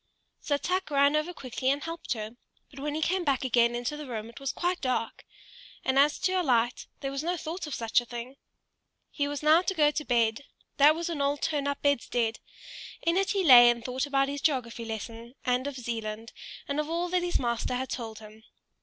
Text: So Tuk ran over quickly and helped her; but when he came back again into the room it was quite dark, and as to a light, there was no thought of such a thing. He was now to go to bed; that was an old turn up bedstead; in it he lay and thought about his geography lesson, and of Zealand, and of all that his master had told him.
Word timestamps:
So 0.39 0.57
Tuk 0.57 0.89
ran 0.89 1.15
over 1.15 1.31
quickly 1.31 1.69
and 1.69 1.83
helped 1.83 2.13
her; 2.13 2.31
but 2.71 2.79
when 2.79 2.95
he 2.95 3.03
came 3.03 3.23
back 3.23 3.45
again 3.45 3.75
into 3.75 3.95
the 3.95 4.07
room 4.07 4.29
it 4.29 4.39
was 4.39 4.51
quite 4.51 4.81
dark, 4.81 5.23
and 5.85 5.99
as 5.99 6.17
to 6.21 6.31
a 6.41 6.41
light, 6.41 6.87
there 7.01 7.11
was 7.11 7.21
no 7.23 7.37
thought 7.37 7.67
of 7.67 7.75
such 7.75 8.01
a 8.01 8.05
thing. 8.05 8.35
He 9.11 9.27
was 9.27 9.43
now 9.43 9.61
to 9.61 9.75
go 9.75 9.91
to 9.91 10.03
bed; 10.03 10.45
that 10.77 10.95
was 10.95 11.09
an 11.11 11.21
old 11.21 11.43
turn 11.43 11.67
up 11.67 11.83
bedstead; 11.83 12.39
in 13.03 13.15
it 13.15 13.29
he 13.29 13.43
lay 13.43 13.69
and 13.69 13.85
thought 13.85 14.07
about 14.07 14.27
his 14.27 14.41
geography 14.41 14.85
lesson, 14.85 15.35
and 15.45 15.67
of 15.67 15.75
Zealand, 15.75 16.33
and 16.67 16.79
of 16.79 16.89
all 16.89 17.07
that 17.09 17.21
his 17.21 17.37
master 17.37 17.75
had 17.75 17.89
told 17.91 18.17
him. 18.17 18.41